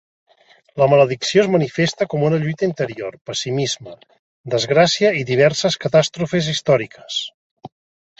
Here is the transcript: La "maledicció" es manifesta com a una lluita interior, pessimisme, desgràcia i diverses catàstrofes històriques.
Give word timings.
La 0.81 0.85
"maledicció" 0.91 1.41
es 1.41 1.49
manifesta 1.55 2.07
com 2.13 2.23
a 2.23 2.25
una 2.29 2.39
lluita 2.43 2.65
interior, 2.67 3.17
pessimisme, 3.31 3.93
desgràcia 4.55 5.13
i 5.19 5.21
diverses 5.33 5.77
catàstrofes 5.85 6.49
històriques. 6.55 7.21